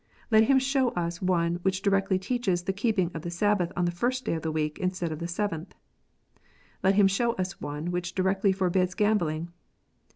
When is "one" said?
1.21-1.57, 7.61-7.91